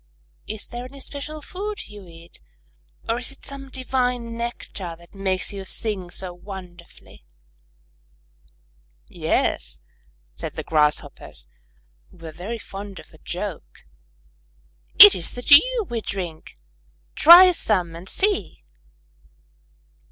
[0.47, 2.39] Is there any special food you eat,
[3.07, 7.23] or is it some divine nectar that makes you sing so wonderfully?"
[9.07, 9.79] "Yes,"
[10.33, 11.45] said the Grasshoppers,
[12.09, 13.85] who were very fond of a joke;
[14.97, 16.57] "it is the dew we drink!
[17.13, 18.63] Try some and see."